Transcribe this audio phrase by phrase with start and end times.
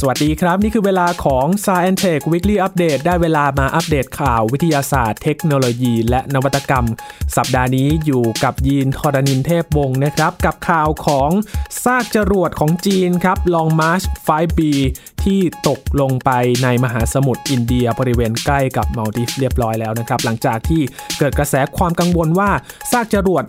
[0.00, 6.86] สวัสดีครับ นี่คือเวลาของ Science Tech Weekly Update ได้เวลามาอัปเดตข่าววิทยาศาสตร์ เทคโนโลยี และนวัตกรรม
[7.36, 11.30] สัปดาห์นี้อยู่กับยีนทรณินเทพวงศ์นะครับ กับข่าวของ
[11.84, 14.60] ซากจรวดของจีนครับ Long March 5B
[15.24, 16.30] ที่ตกลงไป
[16.62, 20.82] ในมหาสมุทรอินเดียบริเวณใกล้กับมาลดิฟเรียบร้อยแล้วนะครับ หลังจากที่
[21.18, 22.50] เกิดกระแสความกังวลว่า
[22.92, 23.44] ซากจรวด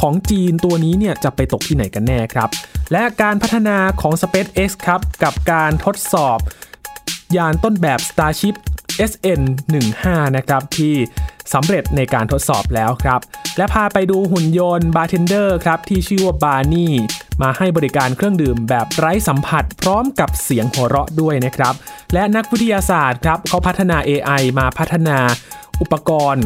[0.00, 2.48] ของจีนตัวนี้เนี่ยจะไปตกที่ไหนกันแน่ครับ
[2.92, 6.38] และการพัฒนาของ SpaceX ครับ กับการทดสอบ
[7.36, 8.54] ยานต้นแบบ Starship
[9.10, 10.04] SN15
[10.36, 10.94] นะครับ ที่
[11.54, 13.20] สำเร็จในการทดสอบแล้วครับ
[13.56, 16.94] และพาไปดูหุ่นยนต์บาร์เทนเดอร์ครับ ที่ชื่อว่าบาร์นี่
[17.42, 21.74] มาให้บริการเครื่องดื่มแบบไร้สัมผัส พร้อมกับเสียงหัวเราะด้วยนะครับ
[22.12, 25.18] และนักวิทยาศาสตร์ครับเขาพัฒนา AI มาพัฒนา
[25.80, 26.44] อุปกรณ์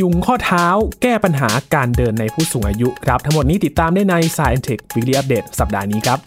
[0.00, 0.66] พยุงข้อเท้า
[1.02, 6.20] แก้ปัญหาการเดินในผู้สูงอายุครับ ทั้งหมดนี้ติดตามได้ใน Science Tech Weekly Update สัปดาห์นี้ครับ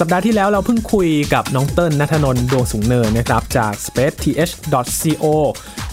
[0.00, 5.24] สัปดาห์ที่แล้วเราเพิ่งคุยกับน้องเติ้ลนัทนนท์ดวงสูงเนินนะครับ จาก spaceth.co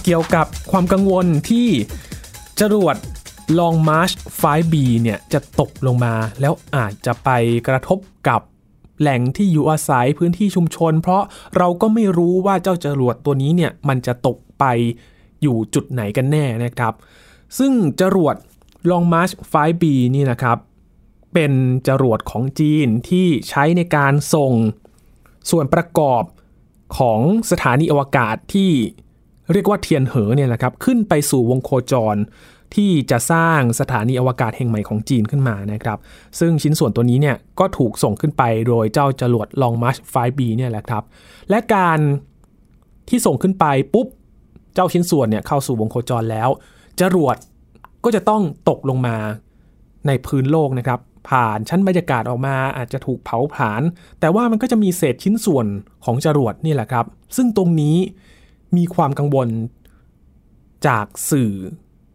[0.04, 1.68] เกี่ยวกับความกังวลที่
[2.64, 2.98] จรวด
[3.60, 7.30] Long March 5B เนี่ยจะตกลงมา แล้วอาจจะไป
[7.68, 8.42] กระทบกับ
[9.00, 11.24] แหล่งที่อยู่อาศัยพื้นที่ชุมชน เพราะ
[11.58, 14.66] เราก็ไม่รู้ว่าเจ้าจรวดตัวนี้เนี่ยมันจะตกไป
[15.42, 16.94] อยู่จุดไหนกันแน่นะครับ
[17.58, 18.36] ซึ่งจรวด
[18.90, 19.84] Long March 5B
[20.16, 20.58] นี่นะครับ
[21.34, 21.52] เป็น
[21.88, 24.54] จรวดของจีนที่ใช้ในการส่ง
[25.50, 26.24] ส่วนประกอบ
[26.98, 27.20] ของ
[27.52, 28.72] สถานีอวกาศที่
[29.52, 32.18] เรียกว่าเทียนเหอเนี่ยนะครับขึ้นไปสู่วงโคจร
[32.76, 35.98] ที่จะสร้างสถานีอวกาศแห่งใหม่ของจีนขึ้นมานะครับ
[36.40, 41.04] ซึ่งชิ้นส่วนตัวนี้เนี่ยก็ถูกส่งขึ้นไปโดยเจ้าจรวด Long March 5B เนี่ยแหละครับ
[41.50, 42.00] และการ
[43.10, 44.08] ที่ส่งขึ้นไปปุ๊บ
[44.74, 46.50] เจ้าชิ้นส่วนเนี่ยเข้าสู่วงโคจรแล้ว
[47.02, 47.36] จรวด
[48.04, 49.16] ก็จะต้องตกลงมา
[50.08, 53.82] ในพื้นโลกนะครับ ผ่านชั้นบรรยากาศออกมาอาจจะถูกเผาผลาญ
[54.20, 55.66] แต่ว่ามันก็จะมีเศษชิ้นส่วน
[56.06, 57.98] ของจรวดนี่แหละครับ ซึ่งตรงนี้
[58.78, 59.48] มีความกังวล
[60.88, 61.54] จากสื่อ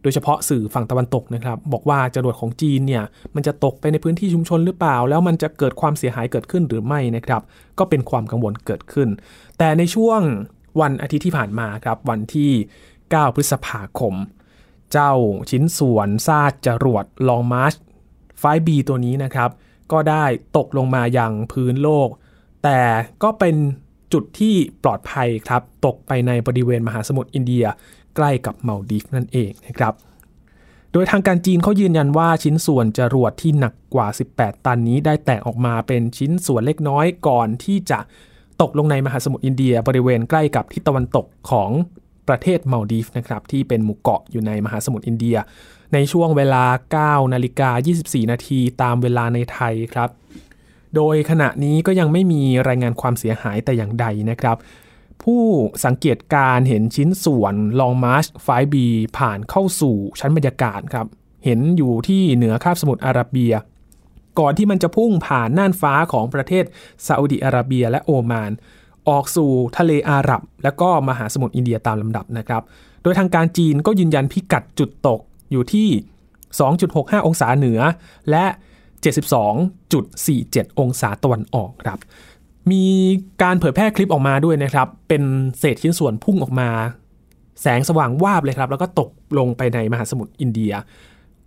[0.03, 3.03] โดยเฉพาะสื่อฝั่งตะวันตกนะครับ บอกว่าจรวดของจีนเนี่ย
[3.35, 7.41] มันจะตกไปในพื้นที่ชุมชนหรือเปล่า แล้วมันจะเกิดความเสียหายเกิดขึ้นหรือไม่นะครับ
[7.79, 9.09] ก็เป็นความกังวลเกิดขึ้น
[9.57, 10.21] แต่ในช่วง
[10.81, 12.51] วันอาทิตย์ที่ผ่านมาครับ วันที่
[12.93, 14.15] 9 พฤษภาคม
[14.91, 15.13] เจ้า
[15.49, 17.77] ชิ้นส่วนซากจรวด Long March
[18.41, 19.49] 5B ตัวนี้นะครับ
[19.91, 20.25] ก็ได้
[20.57, 22.09] ตกลงมาอย่างพื้นโลก
[22.63, 22.79] แต่
[23.23, 23.55] ก็เป็น
[24.13, 27.65] จุดที่ปลอดภัยครับตกไปในบริเวณมหาสมุทรอินเดีย
[28.15, 29.93] ใกล้กับเมาดีฟนั่นเองนะครับ
[30.91, 37.99] โดยทางการจีนเขายืนยันว่าชิ้นส่วนจรวดที่หนักกว่า 18 ตันนี้ได้แตกออกมาเป็นชิ้นส่วนเล็กน้อยก่อนที่จะ
[38.61, 41.69] ตกลงในมหาสมุทรอินเดีย บริเวณใกล้กับทิศตะวันตกของ
[42.27, 45.37] ประเทศมาลดีฟนะครับที่เป็นหมู่เกาะอยู่ในมหาสมุทรอินเดีย
[45.93, 46.63] ในช่วงเวลา
[47.23, 47.69] 9 นาฬิกา
[48.01, 50.09] 24 นาทีตามเวลาในไทยครับ
[50.95, 54.57] โดยขณะนี้ก็ยังไม่มีรายงานความเสียหายแต่อย่างใดนะครับ
[55.23, 55.43] ผู้
[55.85, 58.75] สังเกตการเห็นชิ้นส่วน Long March 5B
[59.17, 61.07] ผ่านเข้าสู่ชั้นบรรยากาศครับ
[61.45, 63.53] เห็นอยู่ที่เหนือคาบสมุทรอาระเบีย
[64.39, 66.65] ก่อนที่มันจะพุ่งผ่านน่านฟ้าของประเทศ
[67.07, 68.51] ซาอุดิอาระเบียและโอมาน
[69.09, 72.61] ออกสู่ทะเลอาหรับ และก็มหาสมุทรอินเดียตามลำดับนะครับ
[73.03, 75.19] โดยทางการจีนก็ยืนยันพิกัดจุดตก
[75.51, 75.87] อยู่ที่
[76.57, 77.79] 2.65 องศาเหนือ
[78.31, 78.45] และ
[79.03, 81.99] 72.47 องศาตะวันออกครับ
[82.71, 82.85] มี
[83.41, 85.23] การเผยแพร่คลิปออกมาด้วยนะครับ เป็น
[85.59, 86.69] เศษชิ้นส่วนพุ่งออกมา
[87.61, 90.73] แสงสว่างวาบเลยครับ แล้วก็ตกลงไปในมหาสมุทรอินเดีย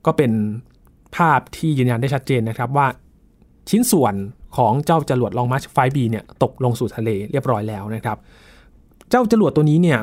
[0.07, 0.33] ก็เป็น
[1.17, 2.87] ภาพที่ยืนยันได้ชัดเจนนะครับว่า
[3.71, 4.15] ชิ้นส่วน
[4.57, 8.19] ของเจ้าจรวดลองมาร์ช 5B เนี่ยตกลงสู่ทะเลเรียบร้อยแล้วนะครับ
[9.11, 9.99] เจ้าจรวดตัวนี้เนี่ย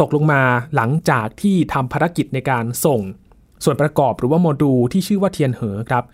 [0.00, 0.40] ตกลงมา
[0.76, 3.00] หลังจากที่ทำภารกิจในการส่ง
[3.64, 6.04] ส่วนประกอบหรือว่าโมดูลที่ชื่อว่าเทียนเหอครับ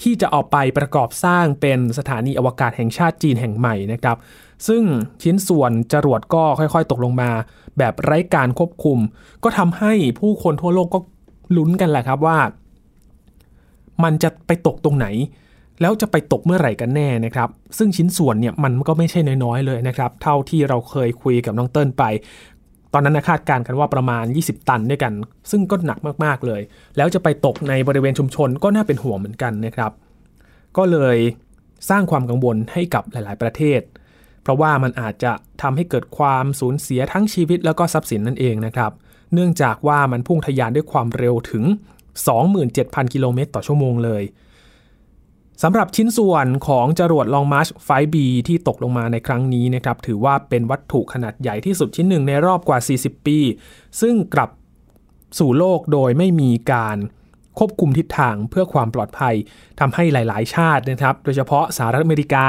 [0.00, 4.16] ที่จะเอาไปประกอบสร้างเป็นสถานีอวกาศแห่งชาติจีนแห่งใหม่นะครับ
[4.68, 4.82] ซึ่ง
[5.22, 7.30] ชิ้นส่วนจรวดก็ค่อยๆ ตกลงมา
[7.78, 8.98] แบบไร้การควบคุม
[9.44, 10.98] ก็ทำให้ผู้คนทั่วโลกก็
[11.56, 12.38] ลุ้นกันแหละครับว่า
[14.04, 15.06] มันจะไปตกตรงไหน
[15.80, 17.48] แล้วจะไปตกเมื่อไหร่กันแน่นะครับ
[17.78, 22.04] ซึ่งชิ้นส่วนเนี่ยมันก็ไม่ใช่น้อยๆเลยนะครับ เท่าที่เราเคยคุยกับน้องเติ้ลไป
[22.92, 25.12] ตอนนั้นนะคาดการณ์กันว่าประมาณ 20 ตันด้วยกัน
[25.50, 26.60] ซึ่งก็หนักมากๆเลย
[26.96, 29.92] แล้วจะไปตกในบริเวณชุมชนก็น่าเป็นห่วงเหมือนกันนะครับ
[30.76, 31.18] ก็เลย
[31.90, 33.80] สร้างความกังวลให้กับหลาย ๆ ประเทศ
[34.42, 38.92] เพราะว่ามันอาจจะทำให้เกิดความสูญเสียทั้งชีวิตแล้วก็ทรัพย์สินนั่นเองนะครับ
[39.34, 41.64] เนื่องจากว่ามันพุ่งทะยานด้วยความเร็วถึง
[42.38, 44.22] 27,000 กิโลเมตรต่อชั่วโมงเลย
[45.62, 48.16] สำหรับชิ้นส่วนของจรวดลองมาร์ช 5B
[48.48, 53.38] ที่ตกลงมาในครั้งนี้นะครับถือว่าเป็นวัตถุขนาดใหญ่ที่สุดชิ้นหนึ่งในรอบกว่า 40 ปี
[54.00, 54.50] ซึ่งกลับ
[55.38, 56.96] สู่โลกโดยไม่มีการ
[57.58, 59.34] ควบคุมทิศทางเพื่อความปลอดภัย
[59.80, 62.46] ทำให้หลาย ๆ ชาตินะครับ โดยเฉพาะสหรัฐอเมริกา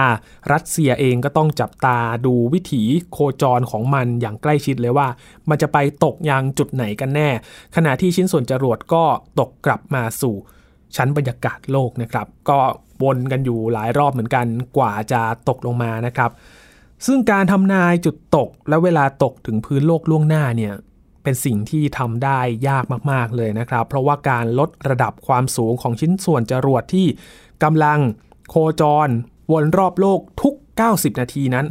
[0.51, 5.07] รัสเซียเองก็ต้องจับตาดูวิถีโคจรของมันอย่างใกล้ชิดเลยว่า
[5.49, 7.29] มันจะไปตกยังจุดไหนกันแน่
[7.75, 9.03] ขณะที่ชิ้นส่วนจรวดก็
[9.39, 10.35] ตกกลับมาสู่
[10.95, 12.59] ชั้นบรรยากาศโลกนะครับ ก็
[13.03, 14.45] วนกันอยู่หลายรอบเหมือนกัน
[14.77, 16.31] กว่าจะตกลงมานะครับ
[17.05, 20.73] ซึ่งการทำนายจุดตกและเวลาตกถึงพื้นโลกล่วงหน้าเนี่ย
[21.23, 27.07] เป็นสิ่งที่ทำได้ยากมากๆเลยนะครับ เพราะว่าการลดระดับความสูงของชิ้นส่วนจรวดที่
[27.63, 27.99] กำลัง
[28.49, 29.09] โคจร
[29.51, 30.53] วนรอบโลกทุก
[30.87, 31.65] 90 นาทีนั้น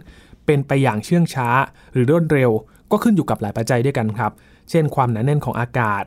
[0.46, 1.48] เป็นไปอย่างเชื่องช้า
[1.92, 2.50] หรือรวดเร็ว
[2.90, 4.32] ก็ขึ้นอยู่กับหลายปัจจัยด้วยกันครับ
[4.70, 6.04] เช่นความหนาแน่นของอากาศ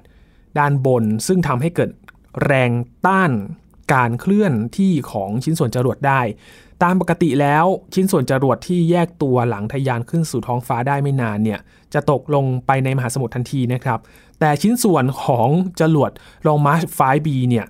[0.60, 1.90] ด้านบนซึ่งทำให้เกิด
[2.44, 2.72] แรง
[3.06, 3.32] ต้าน
[3.94, 6.22] การเคลื่อนที่ของชิ้นส่วนจรวดได้
[6.84, 11.60] ตามปกติแล้วชิ้นส่วนจรวดที่แยกตัวหลังทะยานขึ้นสู่ท้องฟ้าได้ไม่นานเนี่ย
[11.94, 14.00] จะตกลงไปในมหาสมุทรทันทีนะครับ
[14.40, 15.50] แต่ชิ้นส่วนของ
[15.82, 16.12] จรวด
[16.48, 17.66] ลองมาร์ช 5B เนี่ย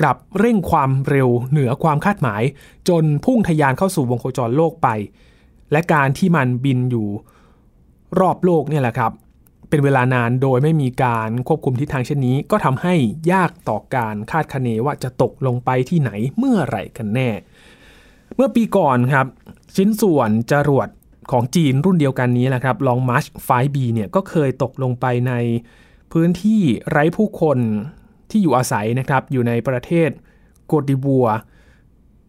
[0.00, 2.42] กลับเร่งความเร็วเหนือความคาดหมาย
[2.88, 4.88] จนพุ่งทะยานเข้าสู่วงโคจรโลกไป
[5.72, 7.08] และการที่มันบินอยู่
[8.20, 9.12] รอบโลกเนี่ยแหละครับ
[9.68, 12.94] เป็นเวลานานโดยไม่มีการควบคุมทิศทางเช่นนี้ ก็ทำให้
[13.32, 17.30] ยากต่อการคาดคะเนว่าจะตกลงไปที่ไหนเมื่อไหร่กันแน่
[18.36, 19.26] เมื่อปีก่อนครับ
[19.76, 20.88] ชิ้นส่วนจรวด
[21.32, 25.32] ของจีนรุ่นเดียวกันนี้แหละครับลองมาร์ช 5B เนี่ยก็เคยตกลงไปใน
[26.12, 27.58] พื้นที่ไร้ผู้คน
[28.30, 30.10] ที่อยู่อาศัยนะครับ อยู่ในประเทศ
[30.66, 31.26] โกตดิวัวร์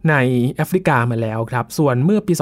[0.10, 0.16] ใน
[0.56, 2.34] แอฟริกามาแล้วครับ ส่วนเมื่อปี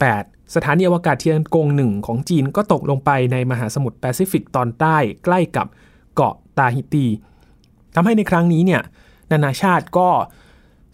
[0.00, 5.66] 2018 สถานีอวกาศเทียนกงหนึ่งของจีนก็ตกลงไปในมหาสมุทรแปซิฟิกตอนใต้ใกล้กับ
[6.14, 7.06] เกาะตาฮิตี
[7.94, 8.82] ทำให้ในครั้งนี้เนี่ย
[9.30, 10.08] นานาชาติก็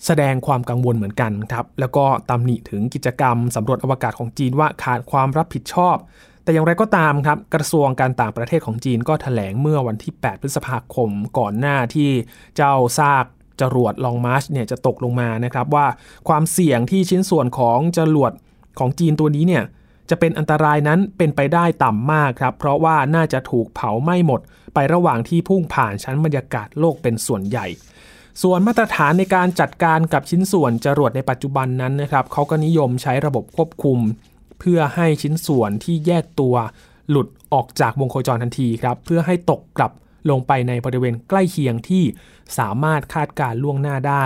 [0.06, 5.96] แสดงความกังวลเหมือนกันครับ แล้วก็ตำหนิถึงกิจกรรมสำรวจอวกาศของจีนว่าขาดความรับผิดชอบ
[6.42, 12.10] แต่อย่างไรก็ตามครับ กระทรวงการต่างประเทศของจีนก็ถแถลงเมื่อวันที่ 8 พฤษภาคมก่อนหน้าที่
[12.56, 13.24] เจ้าซาก
[13.60, 15.86] จรวดลองมาร์ชเนี่ยจะตกลงมานะครับว่า
[16.28, 18.32] ความเสี่ยงที่ชิ้นส่วนของจรวด
[18.78, 19.64] ของจีนตัวนี้เนี่ย
[20.10, 24.40] จะเป็นอันตรายนั้นเป็นไปได้ต่ำมากครับ เพราะว่าน่าจะถูกเผาไหม้หมด
[24.74, 27.66] ไประหว่างที่พุ่งผ่านชั้นบรรยากาศโลกเป็นส่วนใหญ่
[28.42, 33.98] ส่วนมาตรฐานในการจัดการกับชิ้นส่วนจรวดในปัจจุบันนั้นนะครับเขาก็นิยมใช้ระบบควบคุม
[34.60, 36.54] เพื่อให้ชิ้นส่วนที่แยกตัว
[37.10, 39.92] หลุดออกจากวงโคจรทันทีครับ เพื่อให้ตกกลับ
[40.30, 42.04] ลงไปในบริเวณใกล้เคียงที่
[42.58, 44.24] สามารถคาดการล่วงหน้าได้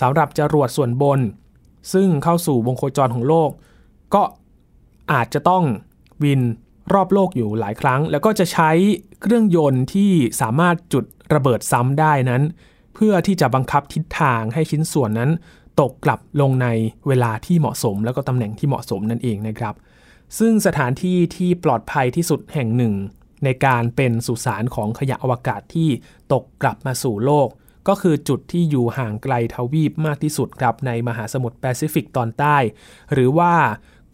[0.00, 1.20] สำหรับจรวดส่วนบน
[1.92, 3.50] ซึ่งเข้าสู่วงโคจรของโลก
[4.14, 4.22] ก็
[5.12, 5.64] อาจจะต้อง
[6.24, 6.40] วิน
[6.94, 8.70] รอบโลกอยู่หลายครั้ง แล้วก็จะใช้
[9.20, 11.04] เครื่องยนต์ที่สามารถจุด
[11.34, 12.42] ระเบิดซ้ำได้นั้น
[12.94, 15.30] เพื่อที่จะบังคับทิศทางให้ชิ้นส่วนนั้น
[15.80, 16.68] ตกกลับลงใน
[17.08, 19.74] เวลาที่เหมาะสม แล้วก็ตำแหน่งที่เหมาะสมนั่นเองนะครับ
[20.38, 22.94] ซึ่งสถานที่ที่ปลอดภัยที่สุดแห่งหนึ่ง
[23.44, 25.88] ในการเป็นสุสานของขยะอวกาศที่
[26.32, 27.48] ตกกลับมาสู่โลก
[27.88, 32.56] ก็คือจุดที่อยู่ห่างไกลทวีปมากที่สุดครับในมหาสมุทรแปซิฟิกตอนใต้
[33.12, 33.52] หรือว่า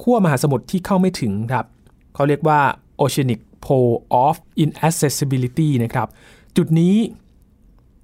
[0.02, 1.66] ขั้วมหาสมุทรที่เข้าไม่ถึงครับ
[2.14, 2.60] เขาเรียกว่า
[3.00, 6.08] Oceanic Pole of Inaccessibility นะครับ
[6.56, 6.94] จุดนี้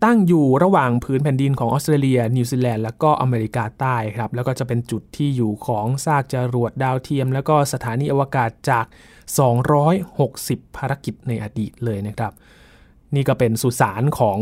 [0.04, 8.86] ตั้งอยู่ระหว่างพื้นแผ่นดินของออสเตรเลีย นิวซีแลนด์แล้วก็อเมริกาใต้ครับแล้วก็จะเป็นจุดที่อยู่ของซากจรวดดาวเทียม แล้วก็สถานีอวกาศจาก
[10.00, 12.32] 260 ภารกิจในอดีตเลยนะครับ
[13.14, 14.38] นี่ก็เป็นสุสานของ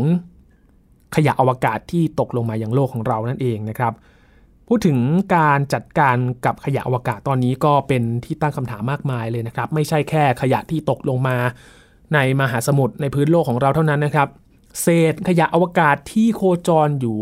[1.15, 3.93] ขยะอวกาศที่ตกลงมาอย่างโลกของเรานั่นเองนะครับ
[4.67, 4.99] พูดถึง
[5.35, 11.37] การจัดการกับขยะอวกาศตอนนี้ก็เป็นที่ตั้งคำถามมากมายเลยนะครับ ไม่ใช่แค่ขยะที่ตกลงมา
[12.13, 14.29] ในมหาสมุทรในพื้นโลกของเราเท่านั้นนะครับ
[14.81, 17.17] เศษขยะอวกาศที่โคจรอยู่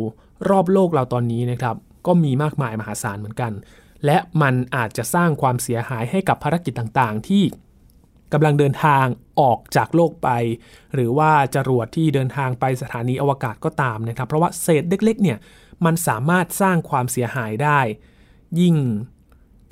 [0.50, 3.52] รอบโลกเราตอนนี้นะครับก็มีมากมายมหาศาลเหมือนกัน
[4.06, 7.44] และมันอาจจะสร้างความเสียหายให้กับภารกิจต่างๆ ที่
[8.34, 9.06] กำลังเดินทาง
[9.40, 10.30] ออกจากโลกไป
[10.94, 15.38] หรือว่าจรวดที่เดินทางไปสถานีอวกาศก็ตามนะครับ เพราะว่าเศษเล็กๆเนี่ย
[15.86, 17.80] มันสามารถสร้างความเสียหายได้
[18.60, 18.76] ยิ่ง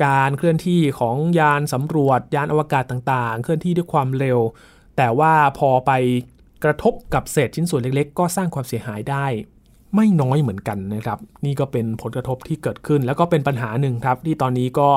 [0.06, 4.40] การเคลื่อนที่ของยานสำรวจยานอวกาศต่างๆ เคลื่อนที่ด้วยความเร็ว
[4.98, 5.92] แต่ว่าพอไป
[6.64, 9.26] กระทบกับเศษชิ้นส่วนเล็กๆ ก็สร้างความเสียหายได้
[9.96, 14.90] ไม่น้อยเหมือนกันนะครับ นี่ก็เป็นผลกระทบที่เกิดขึ้น แล้วก็เป็นปัญหาหนึ่งครับ ที่ตอนนี้ก็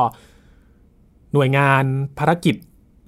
[1.34, 1.84] หน่วยงาน
[2.18, 2.54] ภารกิจ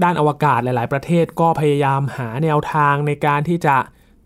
[0.02, 3.76] ด้านอวกาศหลาย ๆ ประเทศก็พยายามหาแนวทางในการที่จะ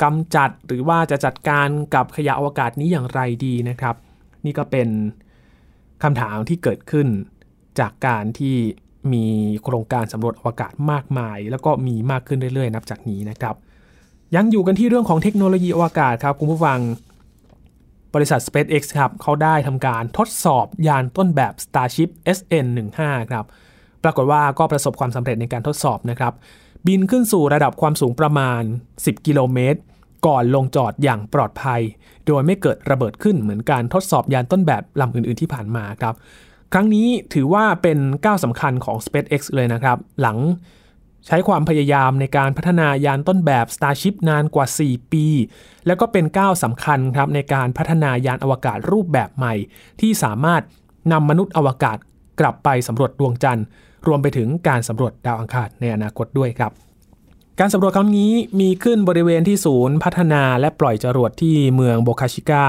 [0.02, 3.96] กำจัดหรือว่าจะจัดการกับขยะอวกาศนี้อย่างไรดีนะครับ
[4.44, 4.88] นี่ก็เป็น
[6.02, 7.06] คำถามที่เกิดขึ้น
[7.80, 8.56] จากการที่
[9.12, 9.26] มี
[9.64, 13.56] โครงการสำรวจอวกาศมากมาย แล้วก็มีมากขึ้นเรื่อย ๆ นับจากนี้นะครับ
[14.37, 16.80] ยังอยู่กันที่เรื่องของเทคโนโลยีอวกาศครับคุณผู้ฟัง
[18.14, 23.44] บริษัท SpaceX ครับเขาได้ทำการทดสอบยานต้นแบบ Starship SN15 ครับ
[24.04, 26.32] ปรากฏว่าก็ประสบความสำเร็จในการทดสอบนะครับ
[26.87, 28.62] บินขึ้นสู่ระดับความสูงประมาณ
[28.96, 29.80] 10 กิโลเมตร
[30.26, 31.80] ก่อนลงจอดอย่างปลอดภัย
[32.26, 36.14] โดยไม่เกิดระเบิดขึ้นเหมือนการทดสอบยานต้นแบบลำอื่น ๆที่ผ่านมาครับ
[36.72, 40.38] ครั้งนี้ถือว่าเป็นก้าวสำคัญของ SpaceX เลยนะครับ หลัง
[41.26, 45.26] ใช้ความพยายามในการพัฒนายานต้นแบบ Starship นานกว่า 4 ปี
[45.86, 49.54] แล้วก็เป็นก้าวสำคัญครับในการพัฒนายานอวกาศรูปแบบใหม่
[50.00, 50.62] ที่สามารถ
[51.12, 51.96] นำมนุษย์อวกาศ
[52.40, 53.66] กลับไปสำรวจดวงจันทร์
[54.06, 56.72] รวมไปถึงการสำรวจดาวอังคารในอนาคตด้วยครับ
[57.60, 62.64] การสำรวจครั้งนี้มีขึ้นบริเวณที่ศูนย์พัฒนาและปล่อยจรวดที่เมืองโบคาชิกา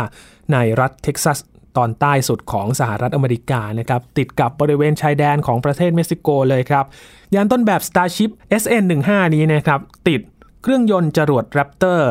[0.54, 1.40] ในรัฐเท็กซัส
[1.78, 6.86] ตอนใต้สุดของสหรัฐอเมริกานะครับติดกับบริเวณชายแดนของประเทศเม็กซิโกเลยครับ
[7.36, 10.22] ยานต้นแบบ Starship SN15 นี้นะครับติด
[10.64, 12.02] เครื่องยนต์จรวด Raptor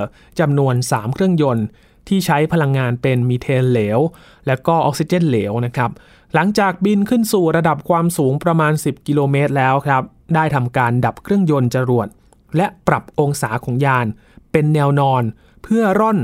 [0.40, 1.66] จำนวน 3 เครื่องยนต์
[2.08, 3.98] ที่ใช้พลังงานเป็นมีเทนเหลว
[4.46, 5.90] และก็ออกซิเจนเหลวนะครับ
[6.34, 10.02] หลังจากบินขึ้นสู่ระดับความสูงประมาณ 10 กิโลเมตรแล้วครับ
[10.34, 12.08] ได้ทำการดับเครื่องยนต์จรวด
[12.56, 14.06] และปรับองศาของยาน
[14.52, 15.22] เป็นแนวนอน
[15.62, 16.18] เพื่อร่อน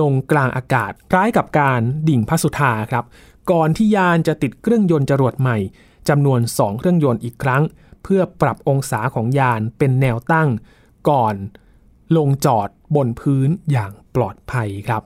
[0.00, 3.04] ลงกลางอากาศคล้ายกับการดิ่งพระสุธาครับ
[3.50, 5.58] ก่อนที่ยานจะติดเครื่องยนต์จรวดใหม่
[6.08, 7.62] จำนวน 2 เครื่องยนต์อีกครั้ง
[8.02, 10.48] เพื่อปรับองศาของยานเป็นแนวตั้ง
[11.10, 11.34] ก่อน
[12.16, 15.02] ลงจอดบนพื้นอย่างปลอดภัยครับ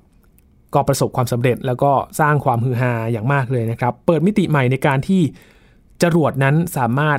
[0.75, 5.23] ก็ประสบความสำเร็จแล้วก็สร้างความฮือฮาอย่างมากเลยนะครับ เปิดมิติใหม่ในการที่
[6.03, 7.19] จรวดนั้นสามารถ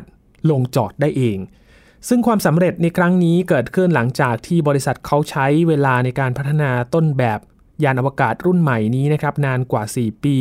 [0.49, 1.37] ลงจอดได้เอง
[2.07, 7.39] ซึ่งความสำเร็จในครั้งนี้เกิดขึ้นหลังจากที่บริษัทเขาใช้เวลาในการพัฒนาต้นแบบ
[7.83, 10.35] ยานอวกาศรุ่นใหม่นี้นะครับนานกว่า 4 ปี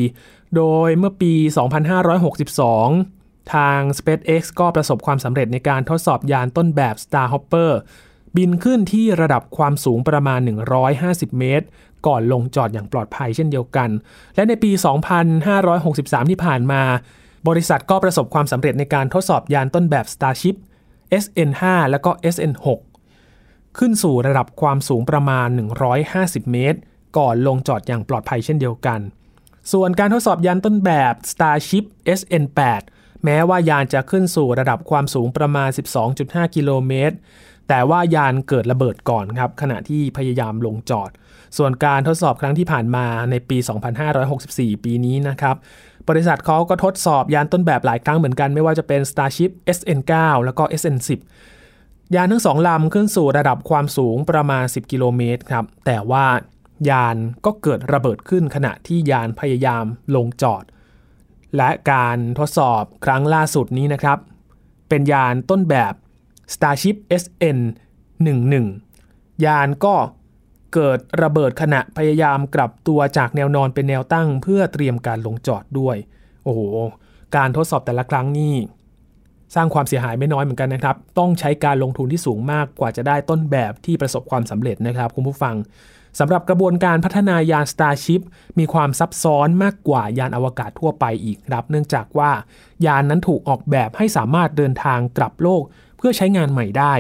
[0.57, 7.71] โดยเมื่อปี 2562 ทาง SpaceX ก็ประสบความสำเร็จในการทดสอบยานต้นแบบ Starhopper
[8.37, 10.41] บินขึ้นที่ระดับความสูงประมาณ
[10.89, 11.67] 150 เมตร
[12.07, 13.89] ก่อนลงจอดอย่างปลอดภัยเช่นเดียวกัน
[14.35, 14.71] และในปี
[15.51, 16.83] 2563 ที่ผ่านมา
[17.49, 20.57] บริษัทก็ประสบความสำเร็จในการทดสอบยานต้นแบบ Starship
[21.23, 22.67] SN5 และก็ SN6
[23.79, 25.49] ขึ้นสู่ระดับความสูงประมาณ
[26.01, 26.79] 150 เมตร
[27.19, 29.01] ก่อนลงจอดอย่างปลอดภัยเช่นเดียวกัน
[29.73, 31.85] ส่วนการทดสอบยานต้นแบบ Starship
[32.19, 32.83] SN8
[33.25, 35.69] แม้ว่ายานจะขึ้นสู่ระดับความสูงประมาณ
[36.13, 37.17] 12.5 กิโลเมตร
[37.69, 41.11] แต่ว่ายานเกิดระเบิดก่อนครับขณะที่พยายามลงจอด
[41.57, 43.59] ส่วนการทดสอบครั้งที่ผ่านมาในปี
[44.21, 45.57] 2564 ปีนี้นะครับ
[46.09, 50.13] บริษัทเขาก็ทดสอบยานต้นแบบหลายครั้งเหมือนกันไม่ว่าจะเป็น Starship SN9
[50.45, 51.19] แล้วก็ SN10
[52.15, 56.25] ยานทั้งสองลำขึ้นสู่ระดับความสูงประมาณ 10 กิโลเมตรครับ แต่ว่า
[56.91, 59.85] ยานก็เกิดระเบิดขึ้นขณะที่ยานพยายาม
[60.15, 60.65] ลงจอด
[61.57, 64.19] และการทดสอบครั้งล่าสุดนี้นะครับ
[64.89, 65.95] เป็นยานต้นแบบ
[66.55, 67.59] Starship SN
[68.33, 69.95] 11 ยานก็
[70.75, 75.97] เกิดระเบิดขณะพยายามกลับตัวจากแนวนอนเป็นแนวตั้ง เพื่อเตรียมการลงจอดด้วย
[76.45, 76.61] โอ้โห
[77.37, 78.55] การทดสอบแต่ละครั้งนี่
[79.55, 85.55] สร้างความเสียหายไม่น้อยเหมือนกันนะครับ ต้องใช้การลงทุนที่สูงมากกว่าจะได้ต้นแบบที่ประสบความสำเร็จนะครับคุณผู้ฟัง
[86.19, 88.21] สำหรับกระบวนการพัฒนายาน Starship
[88.59, 92.31] มีความซับซ้อนมากกว่ายานอวกาศทั่วไปอีกครับ เนื่องจากว่า
[92.87, 95.63] ยานนั้นถูกออกแบบให้สามารถเดินทางกลับโลก
[95.99, 96.95] เพื่อใช้งานใหม่ได้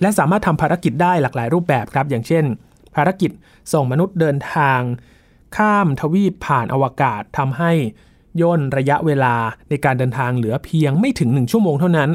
[0.00, 2.44] และสามารถทำภารกิจได้หลากหลายรูปแบบครับ อย่างเช่น
[2.94, 3.30] ภารกิจ
[3.72, 4.80] ส่งมนุษย์เดินทาง
[5.56, 7.72] ข้ามทวีปผ่านอวกาศทำให้
[8.40, 9.34] ย่นระยะเวลา
[9.68, 12.10] ในการเดินทางเหลือเพียงไม่ถึง 1 ชั่วโมงเท่านั้น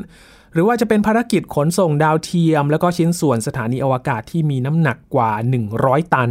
[0.53, 5.31] หรือว่าจะเป็นภารกิจขนส่งดาวเทียม แล้วก็ชิ้นส่วนสถานีอวกาศที่มีน้ำหนักกว่า
[5.71, 6.29] 100 ตัน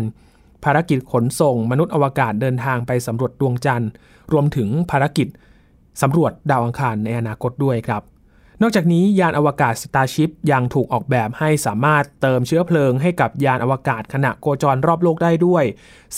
[0.64, 3.90] ภารกิจขนส่งมนุษย์อวกาศเดินทางไปสำรวจดวงจันทร์
[4.32, 5.28] รวมถึงภารกิจ
[6.02, 8.02] สำรวจดาวอังคารในอนาคตด้วยครับ
[8.62, 15.64] นอกจากนี้ยานอวกาศ Starship ยังถูกออกแบบให้สามารถเติมเชื้อเพลิงให้กับยานอวกาศขณะโคจรรอบโลกได้ด้วย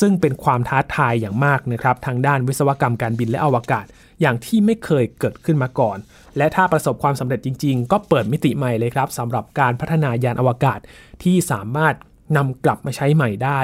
[0.00, 3.86] ซึ่งเป็นความท้าทายอย่างมากนะครับทางด้านวิศวกรรมการบินและอวกาศ
[4.20, 5.98] อย่างที่ไม่เคยเกิดขึ้นมาก่อน
[6.36, 10.78] และถ้าประสบความสำเร็จจริง ๆ ก็เปิดมิติใหม่เลยครับสำหรับการพัฒนายานอวกาศ
[11.22, 11.94] ที่สามารถ
[12.36, 13.60] นำกลับมาใช้ใหม่ได้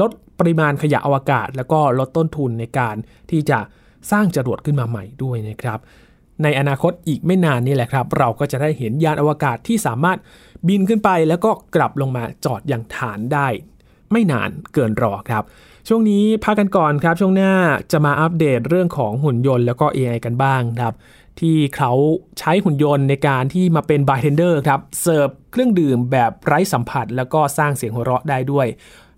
[0.00, 2.96] ลดปริมาณขยะอวกาศ แล้วก็ลดต้นทุนในการ
[3.30, 3.58] ที่จะ
[4.10, 5.80] สร้างจรวดขึ้นมาใหม่ด้วยนะครับ
[6.42, 10.18] ในอนาคตอีกไม่นานนี่แหละครับ เราก็จะได้เห็นยานอวกาศที่สามารถ
[10.68, 13.48] บินขึ้นไปแล้วก็กลับลงมาจอดอย่างฐานได้
[14.12, 15.42] ไม่นานเกินรอครับ
[15.88, 17.52] ช่วงนี้พักกันก่อนครับ ช่วงหน้า
[17.92, 20.94] จะมาอัปเดตเรื่องของหุ่นยนต์แล้วก็ AI กันบ้างครับ
[21.40, 21.92] ที่เขา
[22.38, 28.66] ใช้หุ่นยนต์ในการที่มาเป็นบาร์เทนเดอร์ครับเสิร์ฟเครื่องดื่มแบบไร้สัมผัส แล้วก็สร้างเสียงหัวเราะได้ด้วย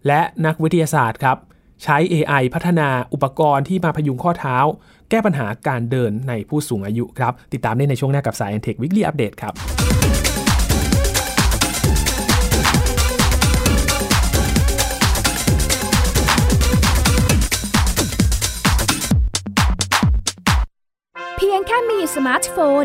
[0.07, 1.37] และนักวิทยาศาสตร์ครับ
[1.85, 4.57] ใช้ AI พัฒนาอุปกรณ์ที่มาพยุงข้อเท้า
[5.11, 9.55] แก้ปัญหาการเดินในผู้สูงอายุครับ ติดตามได้ในช่วงหน้ากับ Sci and Tech Weekly Update ครับ
[21.37, 22.57] เพียงแค่มีสมาร์ทโฟ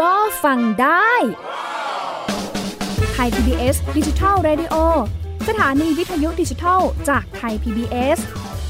[0.00, 0.14] ก็
[0.44, 1.12] ฟังได้
[3.12, 4.74] Thai PBS Digital Radio
[5.48, 8.18] สถานีวิทยุดิจิทัลจากไทย PBS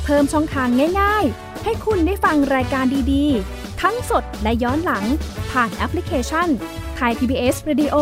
[0.05, 0.69] เพิ่มช่องทาง
[1.01, 5.05] ง่ายๆ ให้คุณได้ฟังรายการดีๆ ทั้งสดและย้อนหลัง
[5.51, 6.49] ผ่านแอปพลิเคชัน
[6.97, 7.97] ไทย PBS Radio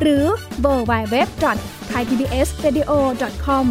[0.00, 0.24] หรือ
[0.60, 1.28] World Wide Web
[1.88, 3.66] Thai PBS Radio com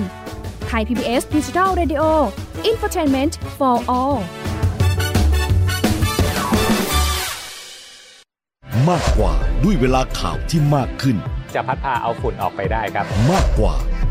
[0.67, 4.17] Thai PBS Digital Radio infotainment for all
[8.89, 11.17] มากกว่าด้วยเวลาข่าวที่มากขึ้น
[11.53, 13.75] จะพัดพาเอาฝุ่นออกไปได้ครับ มากกว่า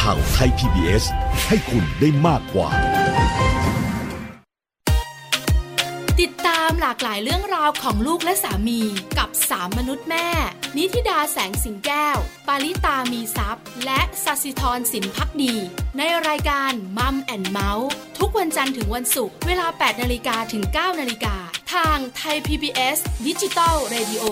[0.00, 1.04] ข่าวไทย PBS
[1.48, 2.68] ให้คุณได้มากกว่า
[6.20, 8.80] ติดตามหลากหลายเรื่องราวของลูกและสามี
[9.18, 10.28] กับสามมนุษย์แม่
[10.76, 12.18] นิธิดาแสงสิงแก้ว
[12.48, 15.54] ปาริตามีซัพ์และสัสิธรสินพักดี
[15.98, 21.36] ในรายการมัมแอนเมาส์ทุกวันจันทร์ถึงวันศุกร์เวลา 8นาฬิกาถึง 9นาฬิกา
[21.74, 24.24] ทางไทย PBS ดิจิตอล Radio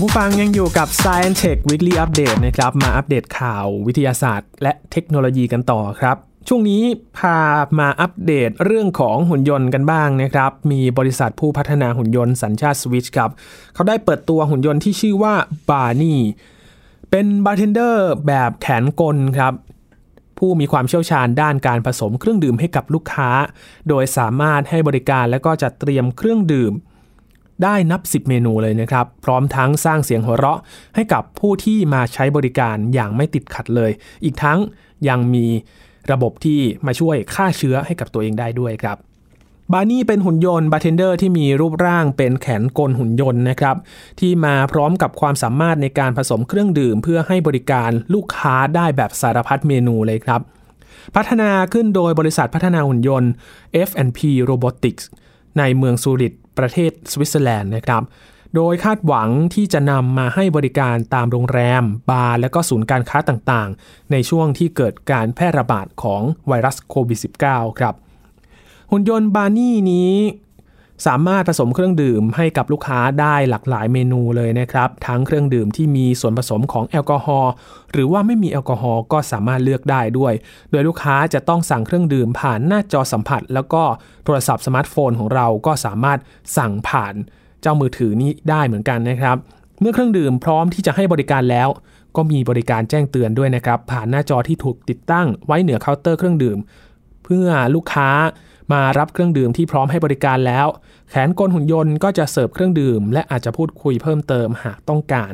[0.00, 6.16] คุณผู้ฟังยังอยู่กับ Science Tech Weekly Update นะครับ มาอัปเดตข่าววิทยาศาสตร์ และเทคโนโลยีกันต่อครับ
[6.48, 6.82] ช่วงนี้
[7.18, 7.38] พา
[7.78, 13.30] มาอัปเดตเรื่องของหุ่นยนต์กันบ้างนะครับ มีบริษัทผู้พัฒนาหุ่นยนต์สัญชาติสวิชครับ
[13.74, 15.34] เขาได้เปิดตัวหุ่นยนต์ที่ชื่อว่า
[15.70, 16.20] บาร์นี่
[17.10, 19.52] เป็นบาร์เทนเดอร์แบบแขนกลครับ
[20.38, 23.30] ผู้มีความเชี่ยวชาญด้านการผสมเครื่องดื่มให้กับลูกค้า
[23.88, 26.74] โดยสามารถให้บริการและก็จัดเตรียมเครื่องดื่ม
[27.62, 30.60] ได้นับ 10 เมนูเลยนะครับ พร้อมทั้งสร้างเสียงหัวเราะ
[30.94, 33.90] ให้กับผู้ที่มาใช้บริการอย่างไม่ติดขัดเลย
[34.24, 34.58] อีกทั้ง
[35.08, 35.46] ยังมี
[36.12, 38.98] ระบบที่มาช่วยฆ่าเชื้อให้กับตัวเองได้ด้วยครับ
[39.72, 43.76] บาร์นี่เป็นหุ่นยนต์บาร์เทนเดอร์ที่มีรูปร่างเป็นแขนกลหุ่นยนต์นะครับ
[44.20, 50.40] ที่มาพร้อมกับความสามารถในการผสมเครื่องดื่ม เพื่อให้บริการลูกค้าได้แบบสารพัดเมนูเลยครับ
[51.16, 53.30] พัฒนาขึ้นโดยบริษัทพัฒนาหุ่นยนต์
[53.88, 54.20] F&P
[54.50, 55.04] Robotics
[55.58, 58.02] ในเมืองซูริก ประเทศสวิตเซอร์แลนด์นะครับ
[58.56, 67.94] โดยคาดหวังที่จะนำมาให้บริการตามโรงแรม บาร์ และก็ศูนย์การค้าต่างๆ ในช่วงที่เกิดการแพร่ระบาดของไวรัสโควิด -19 ครับ
[68.90, 70.12] หุ่นยนต์บาร์นี่นี้
[71.06, 77.52] สามารถผสมเครื่องดื่มให้กับลูกค้าได้หลากหลายเมนูเลยนะครับ ทั้งเครื่องดื่มที่มีส่วนผสมของแอลกอฮอล์
[77.92, 80.32] หรือว่าไม่มีแอลกอฮอล์ก็สามารถเลือกได้ด้วย
[80.70, 83.82] โดยลูกค้าจะต้องสั่งเครื่องดื่มผ่านหน้าจอสัมผัส แล้วก็
[84.24, 86.18] โทรศัพท์สมาร์ทโฟนของเราก็สามารถ
[86.56, 87.14] สั่งผ่าน
[87.62, 89.36] เจ้ามือถือนี้ได้เหมือนกันนะครับ
[89.80, 91.68] เมื่อเครื่องดื่มพร้อมที่จะให้บริการแล้ว
[92.16, 96.58] ก็มีบริการแจ้งเตือนด้วยนะครับ ผ่านหน้าจอที่ถูกติดตั้งไว้เหนือเคาน์เตอร์เครื่องดื่ม
[97.24, 98.08] เพื่อลูกค้า
[98.72, 100.66] มารับเครื่องดื่มที่พร้อมให้บริการแล้ว
[101.10, 105.32] แขนกลหุ่นยนต์ก็จะเสิร์ฟเครื่องดื่ม และอาจจะพูดคุยเพิ่มเติมหากต้องการ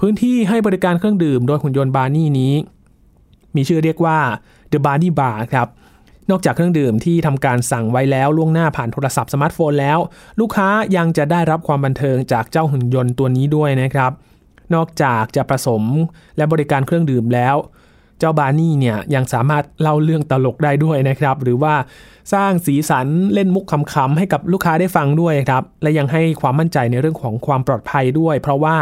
[0.00, 2.54] พื้นที่ให้บริการเครื่องดื่มโดยหุ่นยนต์บาร์นี่นี้
[3.56, 4.18] มีชื่อเรียกว่า
[4.72, 5.68] The Barney Bar ครับ
[6.30, 9.98] นอกจากเครื่องดื่มที่ทำการสั่งไว้แล้วล่วงหน้าผ่านโทรศัพท์สมาร์ทโฟนแล้ว
[10.40, 14.12] ลูกค้ายังจะได้รับความบันเทิงจากเจ้าหุ่นยนต์ตัวนี้ด้วยนะครับ
[14.74, 15.82] นอกจากจะผสม
[16.36, 17.56] และบริการเครื่องดื่มแล้ว
[18.18, 21.74] เจ้าบาร์นี่เนี่ยยังสามารถเล่าเรื่องตลกได้ด้วยนะครับ หรือว่า
[22.34, 28.76] สร้างสีสันเล่นมุกขำๆให้กับลูกค้าได้ฟังด้วยครับ และยังให้ความมั่นใจในเรื่องของความปลอดภัยด้วย เพราะว่า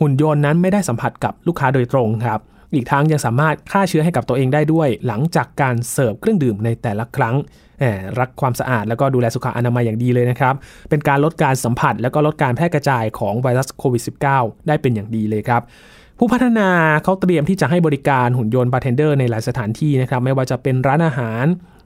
[0.00, 2.40] หุ่นยนต์นั้นไม่ได้สัมผัสกับลูกค้าโดยตรงครับ
[2.74, 7.36] อีกทั้งยังสามารถฆ่าเชื้อให้กับตัวเองได้ด้วย หลังจากการเสิร์ฟเครื่องดื่มในแต่ละครั้ง
[7.80, 10.54] แหมรักความสะอาดแล้วก็ดูแลสุขอนามัยอย่างดีเลยนะครับ
[10.90, 14.02] เป็นการลดการสัมผัส แล้วก็ลดการแพร่กระจายของไวรัสโควิด
[14.34, 15.62] -19 ได้เป็นอย่างดีเลยครับ
[16.18, 16.68] ผู้พัฒนา
[17.04, 21.44] เขาเตรียมที่จะให้บริการหุ่นยนต์บาร์เทนเดอร์ในหลายสถานที่นะครับไม่ว่าจะเป็นร้านอาหาร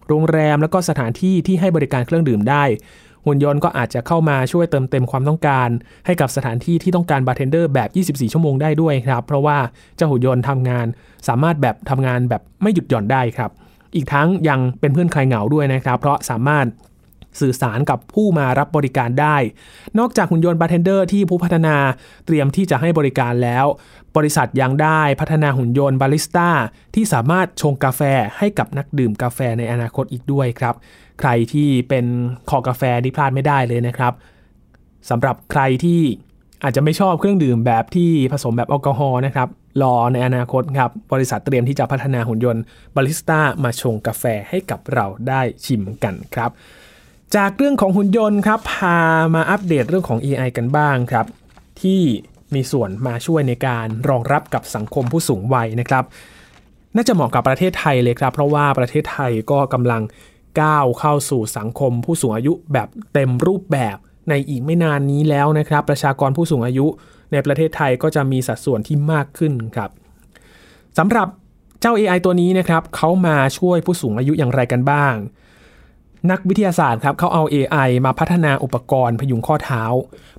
[0.09, 2.65] โรงแรม แล้วก็สถานที่ที่ให้บริการเครื่องดื่มได้
[3.27, 5.69] หุ่นยนต์ก็อาจจะเข้ามาช่วยเติมเต็มความต้องการ
[6.07, 9.59] ให้กับสถานที่ที่ต้องการบาร์เทนเดอร์แบบ 24 ชั่วโมงได้ด้วยครับเพราะว่า
[9.97, 10.87] เจ้าหุ่นยนต์ทำงาน
[11.29, 13.51] สามารถแบบทำงานแบบไม่หยุดหย่อนได้ครับ
[13.95, 16.67] อีกทั้งยังเป็นเพื่อนใครเหงาด้วยนะครับ เพราะสามารถ
[17.41, 19.37] สื่อสารกับผู้มารับบริการได้
[19.99, 21.77] นอกจากหุ่นยนต์บาร์เทนเดอร์ที่ผู้พัฒนา
[22.27, 23.67] เตรียมที่จะให้บริการแล้ว
[24.17, 26.49] บริษัทยังได้พัฒนาหุ่นยนต์บาริสต้า
[26.95, 28.01] ที่สามารถชงกาแฟ
[28.39, 30.75] ให้กับนักดื่มกาแฟในอนาคตอีกด้วยครับ
[31.21, 32.07] ใครที่เป็น
[32.51, 34.13] คอกาแฟนี่พลาดไม่ได้เลยนะครับ
[35.11, 36.01] สำหรับใครที่
[36.63, 39.49] อาจจะไม่ชอบเครื่องดื่มแบบที่ผสมแบบแอลกอฮอล์นะครับ
[39.83, 42.63] รอในอนาคตครับ บริษัทเตรียมที่จะพัฒนาหุ่นยนต์
[42.95, 46.51] บาริสต้ามาชงกาแฟให้กับเราได้ชิมกันครับ
[47.37, 48.99] จากเรื่องของหุ่นยนต์ครับพา
[49.35, 51.27] มาอัปเดตเรื่องของ AI กันบ้างครับ
[51.83, 52.03] ที่
[52.55, 56.05] มีส่วนมาช่วยในการรองรับกับสังคมผู้สูงวัยนะครับ
[56.97, 60.03] น่าจะเหมาะกับประเทศไทยเลยครับ เพราะว่าประเทศไทยก็กำลัง
[60.61, 63.97] ก้าวเข้าสู่สังคมผู้สูงอายุแบบเต็มรูปแบบ
[64.29, 66.87] ในอีกไม่นานนี้แล้วนะครับ ประชากรผู้สูงอายุ
[67.33, 69.91] ในประเทศไทยก็จะมีสัดส่วนที่มากขึ้นครับ
[70.99, 71.29] สำหรับ
[71.81, 75.15] เจ้า AI ตัวนี้นะครับเขามาช่วยผู้สูงอายุอย่างไรกันบ้าง
[76.31, 79.83] นักวิทยาศาสตร์ครับเขาเอา AI มาพัฒนาอุปกรณ์พยุงข้อเท้า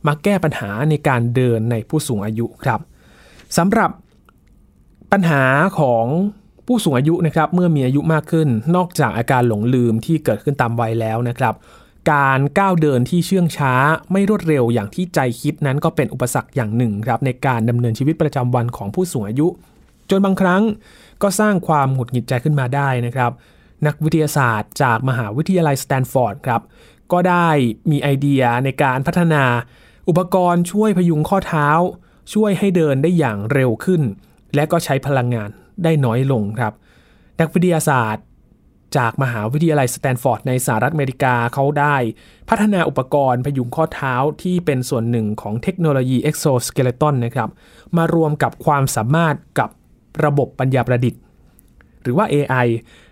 [0.07, 2.79] มาแก้ปัญหาในการเดินในผู้สูงอายุครับ
[3.57, 3.91] สำหรับ
[5.11, 5.43] ปัญหา
[5.79, 6.05] ของ
[6.67, 11.53] ผู้สูงอายุนะครับเมื่อมีอายุมากขึ้น นอกจากอาการหลงลืมที่เกิดขึ้นตามวัยแล้วนะครับ
[12.11, 13.73] การก้าวเดินที่เชื่องช้า
[14.11, 19.47] ไม่รวดเร็วอย่างที่ใจคิดนั้นก็เป็นอุปสรรคอย่างหนึ่งครับในการดำเนินชีวิตประจำวันของผู้สูงอายุ
[20.09, 20.61] จนบางครั้ง
[21.21, 23.31] ก็สร้างความหงุดหงิดใจขึ้นมาได้นะครับ
[23.87, 26.61] นักวิทยาศาสตร์ จากมหาวิทยาลัยสแตนฟอร์ดครับ
[27.11, 27.49] ก็ได้
[27.91, 29.43] มีไอเดียในการพัฒนา
[30.09, 31.69] อุปกรณ์ช่วยพยุงข้อเท้า
[32.33, 34.01] ช่วยให้เดินได้อย่างเร็วขึ้น
[34.55, 35.49] และก็ใช้พลังงาน
[35.83, 36.73] ได้น้อยลงครับ
[37.39, 38.25] นักวิทยาศาสตร์
[38.97, 41.95] จากมหาวิทยาลัยสแตนฟอร์ดในสหรัฐอเมริกาเขาได้
[42.49, 47.49] พัฒนาอุปกรณ์พยุงข้อเท้าที่เป็นส่วนหนึ่งของเทคโนโลยี exoskeleton นะครับ
[47.97, 49.69] มารวมกับความสามารถกับ
[50.25, 51.21] ระบบปัญญาประดิษฐ์
[52.03, 52.67] หรือว่า AI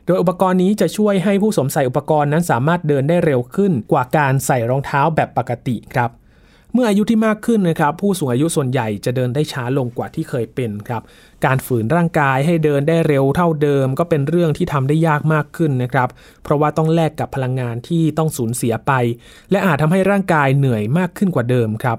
[0.05, 6.11] โดยอุปกรณ์นี้จะช่วยให้ผู้สวมใส่อุปกรณ์นั้นสามารถเดินได้เร็วขึ้นกว่าการใส่รองเท้าแบบปกติครับ
[6.73, 11.01] เมื่ออายุที่มากขึ้นนะครับ ผู้สูงอายุส่วนใหญ่จะเดินได้ช้าลงกว่าที่เคยเป็นครับ
[11.45, 16.09] การฝืนร่างกายให้เดินได้เร็วเท่าเดิม ก็เป็นเรื่องที่ทำได้ยากมากขึ้นนะครับ
[16.43, 18.91] เพราะว่าต้องแลกกับพลังงานที่ต้องสูญเสียไป
[19.51, 21.97] และอาจทำให้ร่างกายเหนื่อยมากขึ้นกว่าเดิมครับ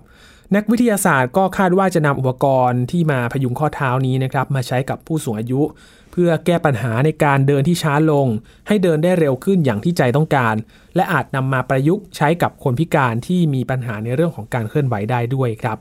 [0.57, 5.61] นักวิทยาศาสตร์ก็คาดว่าจะนำอุปกรณ์ที่มาพยุงข้อเท้านี้นะครับมาใช้กับผู้สูงอายุ
[6.12, 8.27] เพื่อแก้ปัญหาในการเดินที่ช้าลง
[8.68, 10.55] ให้เดินได้เร็วขึ้นอย่างที่ใจต้องการ
[10.96, 15.79] และอาจนำมาประยุกต์ใช้กับคนพิการที่มีปัญหาในเรื่องของการเคลื่อนไหวได้ด้วยครับ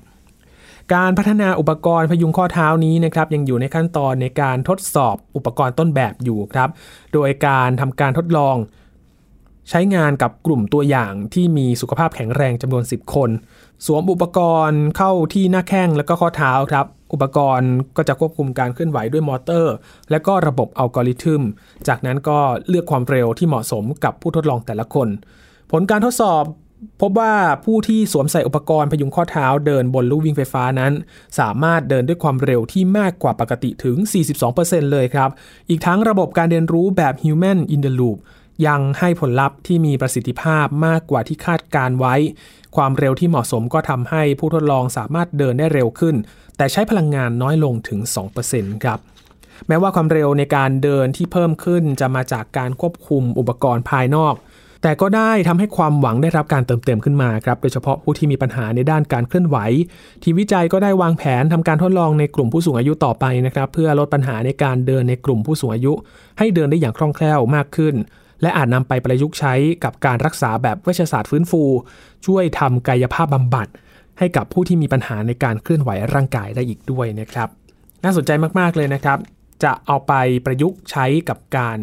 [0.94, 6.70] การพัฒนาอุปกรณ์พยุงข้อเท้านี้นะครับยังอยู่ในขั้นตอนในการทดสอบอุปกรณ์ต้นแบบอยู่ครับ
[7.14, 8.56] โดยการทำการทดลอง
[9.70, 13.30] ใช้งานกับกลุ่มตัวอย่างที่มีสุขภาพแข็งแรงจำนวน 10 คน
[13.86, 19.74] สวมอุปกรณ์เข้าที่หน้าแข้งและก็ข้อเท้าครับ อุปกรณ์ก็จะควบคุมการเคลื่อนไหวด้วยมอเตอร์
[20.12, 21.42] และก็ระบบอัลกอริทึม
[21.88, 25.08] จากนั้นก็เลือกความเร็วที่เหมาะสมกับผู้ทดลองแต่ละคน
[25.72, 26.44] ผลการทดสอบ
[27.02, 27.34] พบว่า
[27.66, 30.94] ผู้ที่สวมใส่อุปกรณ์พยุงข้อเท้าเดินบนลู่วิ่งไฟฟ้านั้น
[31.40, 33.98] สามารถเดินด้วยความเร็วที่มากกว่าปกติถึง
[34.46, 35.30] 42%เลยครับ
[35.70, 38.18] อีกทั้งระบบการเรียนรู้แบบ Human in the Loop
[38.68, 42.16] ยังให้ผลลัพธ์ที่มีประสิทธิภาพมากกว่าที่คาดการไว้
[42.76, 46.16] ความเร็วที่เหมาะสมก็ทำให้ผู้ทดลองสามารถเดินได้เร็วขึ้น
[46.58, 48.00] แต่ใช้พลังงานน้อยลงถึง
[48.42, 49.00] 2%ครับ
[49.68, 54.36] แม้ว่าความเร็วในการเดินที่เพิ่มขึ้นจะมาจากการควบคุมอุปกรณ์ภายนอก
[54.84, 59.58] แต่ก็ได้ทำให้ความหวังได้รับการเติมเต็มขึ้นมาครับ โดยเฉพาะผู้ที่มีปัญหาในด้านการเคลื่อนไหว
[60.24, 65.94] ทีมวิจัยก็ได้วางแผนทำการทดลองในกลุ่มผู้สูงอายุต่อไปนะครับ เพื่อลดปัญหาในการเดินในกลุ่มผู้สูงอายุ
[66.38, 67.96] ให้เดินได้อย่างคล่องแคล่วมากขึ้น
[68.42, 71.64] และอาจนำไปประยุกต์ใช้กับการรักษาแบบเวชศาสตร์ฟื้นฟู
[72.26, 73.68] ช่วยทำกายภาพบำบัด
[74.20, 77.50] ให้กับผู้ที่มีปัญหาในการเคลื่อนไหวร่างกายได้อีกด้วยนะครับ
[78.04, 79.18] น่าสนใจมากๆเลยนะครับ
[79.64, 80.14] จะเอาไป
[80.46, 81.78] ประยุกต์ใช้กับการ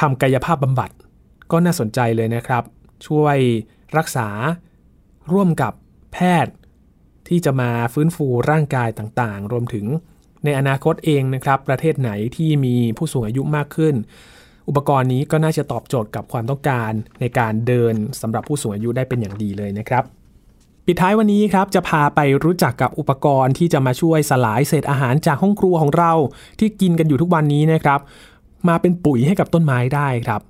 [0.00, 0.90] ทำกายภาพบำบัด
[1.50, 2.64] ก็น่าสนใจเลยนะครับ
[3.06, 3.36] ช่วย
[3.98, 4.28] รักษา
[5.32, 5.72] ร่วมกับ
[6.12, 6.54] แพทย์
[7.28, 9.86] ที่จะมาฟื้นฟูร่างกายต่างๆ รวมถึง
[10.44, 13.94] ในอนาคตเองนะครับ ประเทศไหนที่มีผู้สูงอายุมากขึ้น
[14.70, 20.04] อุปกรณ์นี้ก็น่าจะตอบโจทย์กับความต้องการในการเดินสำหรับผู้สูงอายุได้เป็นอย่างดีเลยนะครับ
[20.86, 26.12] ปิดท้ายวันนี้ครับจะพาไปรู้จักกับอุปกรณ์ที่จะมาช่วยสลายเศษอาหารจากห้องครัวของเรา
[26.58, 28.00] ที่กินกันอยู่ทุกวันนี้นะครับ
[28.68, 30.40] มาเป็นปุ๋ยให้กับต้นไม้ได้ครับ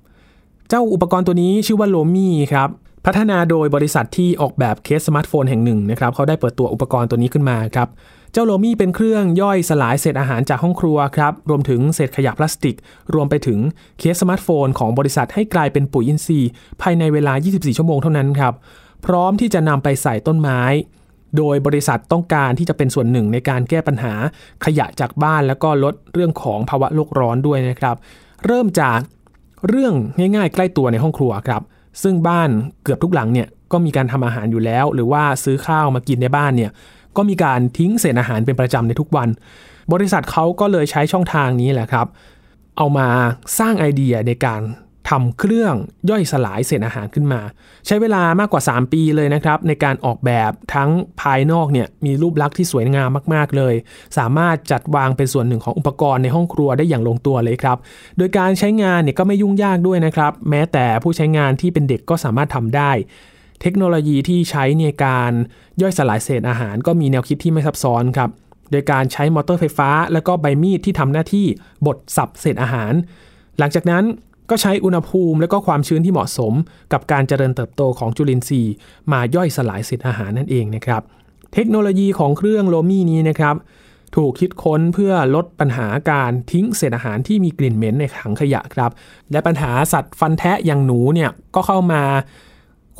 [0.69, 2.69] เจ้าอุปกรณ์ตัวนี้ชื่อว่า Lomi ครับ
[3.05, 7.87] พัฒนาโดยบริษัทที่ออกแบบเคสสมาร์ทโฟนแห่งหนึ่งนะครับเขาได้เปิดตัวอุปกรณ์ตัวนี้ขึ้นมาครับ
[8.33, 12.75] เจ้าโลมี่เป็นเครื่องย่อยสลายเศษอาหารจากห้องครัวครับ รวมถึงเศษขยะพลาสติก
[13.13, 13.59] รวมไปถึง
[13.99, 16.49] เคสสมาร์ทโฟนของบริษัทให้กลายเป็นปุ๋ยอินทรีย์
[16.81, 18.53] ภายในเวลา 24 ชั่วโมงเท่านั้นครับ
[19.05, 20.61] พร้อมที่จะนำไปใส่ต้นไม้
[21.37, 24.13] โดยบริษัทต้องการที่จะเป็นส่วนหนึ่งในการแก้ปัญหา
[24.65, 27.95] ขยะจากบ้านแล้วก็ลดเรื่องของภาวะโลกร้อนด้วยนะครับ
[28.45, 28.99] เริ่มจาก
[29.67, 29.93] เรื่อง
[30.35, 31.61] ง่ายๆ ใกล้ตัวในห้องครัวครับ
[32.03, 32.49] ซึ่งบ้าน
[32.83, 36.71] เกือบทุกหลังเนี่ยก็มีการทำอาหารอยู่แล้ว หรือว่าซื้อข้าวมากินในบ้านเนี่ย
[37.17, 39.29] ก็มีการทิ้งเศษอาหารเป็นประจำในทุกวัน
[39.93, 42.07] บริษัทเขาก็เลยใช้ช่องทางนี้แหละครับ
[42.77, 43.07] เอามา
[43.59, 44.61] สร้างไอเดียในการ
[45.09, 45.75] ทำเครื่อง
[46.09, 47.41] ย่อยสลายเศษอาหารขึ้นมา
[47.87, 50.89] ใช้เวลามากกว่า 3 ปีเลยนะครับ ในการออกแบบทั้ง
[51.21, 53.73] ภายนอกเนี่ยมีรูปลักษณ์ที่สวยงามมาก ๆ เลย
[54.17, 57.77] สามารถจัดวางเป็นส่วนหนึ่งของอุปกรณ์ในห้องครัวได้อย่างลงตัวเลยครับ
[58.17, 62.91] โดยการใช้งานเนี่ยก็ไม่ยุ่งยากด้วยนะครับ แม้แต่ผู้ใช้งานที่เป็นเด็กก็สามารถทำได้
[63.61, 65.31] เทคโนโลยีที่ใช้ในการ
[65.81, 68.29] ย่อยสลายเศษอาหารก็มีแนวคิดที่ไม่ซับซ้อนครับ
[68.71, 71.45] โดยการใช้มอเตอร์ไฟฟ้า และก็ใบมีดที่ทำหน้าที่
[71.85, 72.93] บดสับเศษอาหาร
[73.59, 74.03] หลังจากนั้น
[74.49, 76.53] ก็ใช้อุณหภูมิและก็ความชื้นที่เหมาะสม
[76.93, 78.73] กับการเจริญเติบโตของจุลินทรีย์
[79.11, 81.01] มาย่อยสลายเศษอาหารนั่นเองนะครับ
[81.53, 83.55] เทคโนโลยีของเครื่องโลมี่นี้นะครับ
[84.15, 88.91] ถูกคิดค้นเพื่อลดปัญหาการทิ้งเศษอาหารที่มีกลิ่นเหม็นในถังขยะครับ
[89.31, 92.03] และปัญหาสัตว์ฟันแทะอย่างหนูเนี่ยก็เข้ามา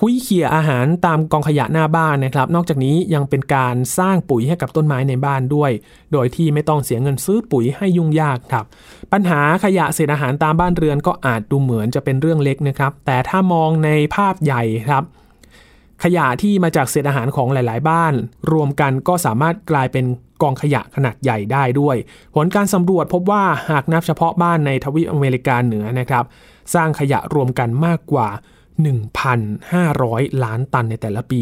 [0.03, 5.71] คุยเขี่ยอาหารตามกองขยะหน้าบ้านนะครับ นอกจากนี้ยังเป็นการสร้างปุ๋ยให้กับต้นไม้ในบ้านด้วย
[6.13, 8.65] โดยที่ไม่ต้องเสียเงินซื้อปุ๋ยให้ยุ่งยากครับ
[9.11, 15.03] ปัญหาขยะเศษอาหารตามบ้านเรือนก็อาจดูเหมือนจะเป็นเรื่องเล็กนะครับ แต่ถ้ามองในภาพใหญ่ครับ
[16.03, 18.13] ขยะที่มาจากเศษอาหารของหลาย ๆ บ้าน
[18.51, 20.05] รวมกันก็สามารถกลายเป็น
[20.41, 21.95] กองขยะขนาดใหญ่ได้ด้วย
[22.35, 26.25] ผลการสำรวจพบว่าหากนับเฉพาะบ้านในทวีปอเมริกาเหนือนะครับ
[26.73, 28.29] สร้างขยะรวมกันมากกว่า
[28.83, 31.41] 1,500 ล้านตันในแต่ละปี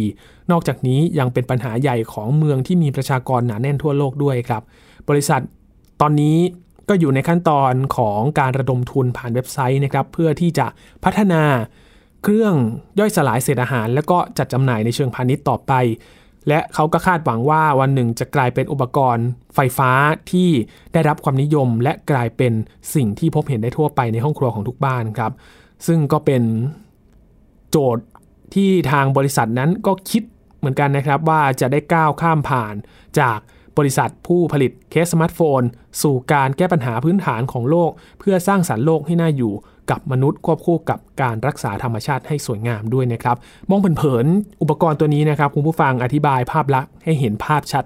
[0.51, 4.63] นอกจากนี้ยังเป็นปัญหาใหญ่ของเมืองที่มีประชากรหนาแน่นทั่วโลกด้วยครับ
[5.09, 5.41] บริษัท
[6.01, 6.37] ตอนนี้
[6.89, 10.67] ก็อยู่ในขั้นตอนของการระดมทุนผ่านเว็บไซต์นะครับ เพื่อที่จะ
[11.03, 11.43] พัฒนา
[12.23, 12.53] เครื่อง
[12.99, 15.73] ย่อยสลายเศษอาหาร แล้วก็จัดจำหน่ายในเชิงพาณิชย์ต่อไป
[16.47, 19.91] และเขาก็คาดหวังว่าวันหนึ่งจะกลายเป็นอุปกรณ์ ไฟฟ้า
[20.31, 20.49] ที่
[20.93, 22.53] ได้รับความนิยม และกลายเป็น
[22.95, 25.31] สิ่งที่พบเห็นได้ทั่วไปในห้องครัวของทุกบ้านครับ
[25.87, 26.43] ซึ่งก็เป็น
[27.71, 28.03] โจทย์
[28.53, 30.23] ที่ทางบริษัทนั้นก็คิด
[30.57, 32.75] เหมือนกันนะครับว่าจะได้ก้าวข้ามผ่าน
[33.19, 33.39] จาก
[33.77, 35.61] บริษัทผู้ผลิตเคสสมาร์ทโฟน
[36.01, 39.53] สู่การแก้ปัญหาพื้นฐานของโลก เพื่อสร้างสรรค์โลกให้น่าอยู่
[39.91, 43.37] กับมนุษย์ควบคู่กับการรักษาธรรมชาติให้สวยงามด้วยนะครับ
[43.69, 47.85] มองเผินๆอุปกรณ์ตัวนี้นะครับคุณผู้ฟังอธิบายภาพลักษณ์ให้เห็นภาพชัด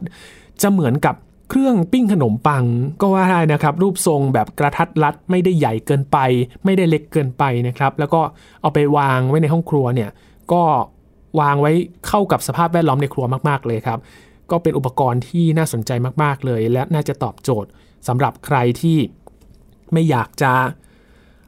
[0.62, 1.16] จะเหมือนกับ
[1.56, 2.66] เครื่องปิ้งขนมปัง
[3.02, 6.18] ก็ว่าได้นะครับ รูปทรงแบบกระทัดรัดไม่ได้ใหญ่เกินไป
[6.66, 8.22] ไม่ได้เล็กเกินไปนะครับ แล้วก็
[8.62, 10.10] เอาไปวางไว้ในห้องครัวเนี่ย
[10.52, 10.64] ก็
[11.40, 11.72] วางไว้
[12.08, 14.00] เข้ากับสภาพแวดล้อมในครัวมาก ๆ เลยครับ
[14.52, 15.92] ก็เป็นอุปกรณ์ที่น่าสนใจ
[16.24, 17.70] มากๆเลย และน่าจะตอบโจทย์
[18.08, 18.98] สำหรับใครที่
[19.94, 20.54] ไม่อยากจะ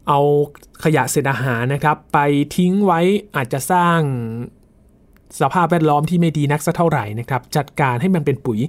[0.07, 0.19] เอา
[0.83, 2.19] ขยะเศษอาหารนะครับ ไป
[2.55, 2.99] ทิ้งไว้
[3.35, 3.99] อาจจะสร้าง
[5.41, 8.59] สภาพแวดล้อมที่ไม่ดีนักสักเท่าไหร่นะครับ จัดการให้มันเป็นปุ๋ย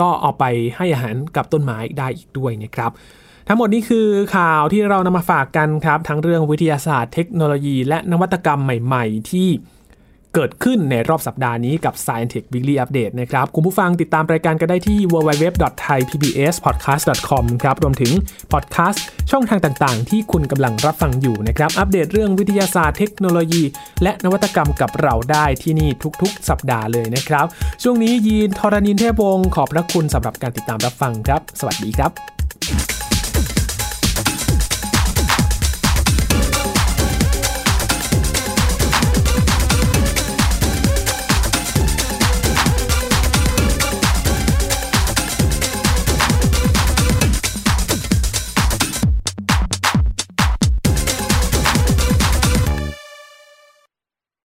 [0.00, 0.44] ก็เอาไป
[0.76, 2.90] ให้อาหารกับต้นไม้ได้อีกด้วยนะครับ
[3.48, 9.48] ทั้งหมดนี้คือข่าวที่เรานำมาฝากกันครับ ทั้งเรื่องวิทยาศาสตร์เทคโนโลยี และนวัตกรรมใหม่ ๆ ที่
[10.34, 18.12] เกิดขึ้นในรอบสัปดาห์นี้กับ Science Tech Weekly Update นะครับ คุณผู้ฟังติดตามรายการกันได้ที่ www.thaipbspodcast.com ครับ รวมถึง
[18.52, 23.62] พอดแคสต์ช่องทางต่างๆ ที่คุณกำลังรับฟังอยู่นะครับ อัปเดตเรื่องวิทยาศาสตร์เทคโนโลยี
[24.02, 25.90] และนวัตกรรมกับเราได้ที่นี่
[26.22, 27.46] ทุกๆ สัปดาห์เลยนะครับ
[27.82, 32.93] ช่วงนี้ยีนทรณินเทพวงศ์ขอบพระคุณสำหรับการติดตามรับฟังครับ สวัสดีครับ